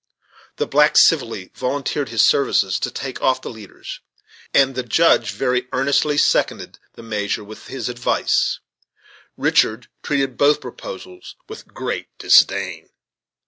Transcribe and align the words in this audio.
The 0.55 0.65
black 0.65 0.97
civilly 0.97 1.51
volunteered 1.53 2.09
his 2.09 2.25
services 2.25 2.79
to 2.79 2.89
take 2.89 3.21
off 3.21 3.43
the 3.43 3.51
leaders, 3.51 3.99
and 4.51 4.73
the 4.73 4.81
Judge 4.81 5.29
very 5.29 5.67
earnestly 5.71 6.17
seconded 6.17 6.79
the 6.93 7.03
measure 7.03 7.43
with 7.43 7.67
his 7.67 7.87
advice. 7.87 8.57
Richard 9.37 9.89
treated 10.01 10.39
both 10.39 10.59
proposals 10.59 11.35
with 11.47 11.67
great 11.67 12.07
disdain. 12.17 12.89